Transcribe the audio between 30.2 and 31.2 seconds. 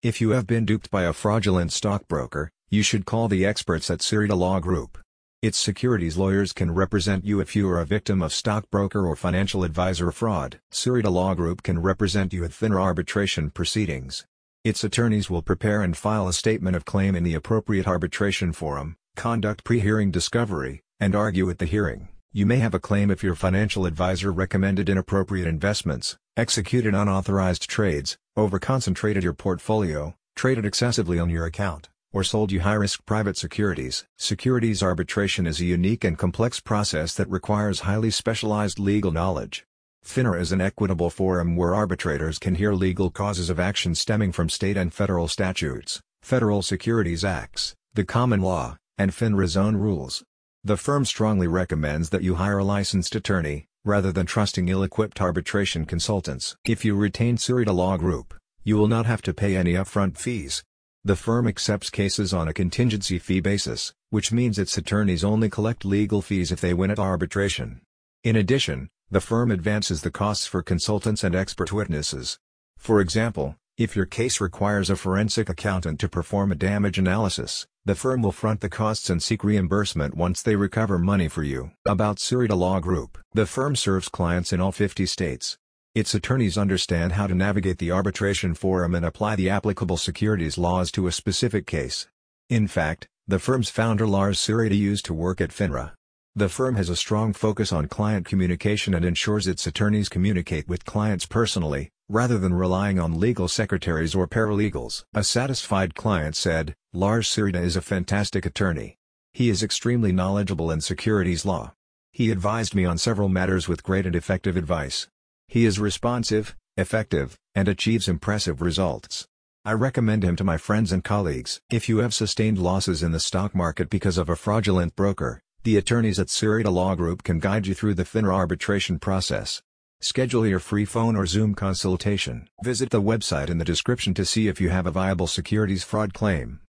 traded excessively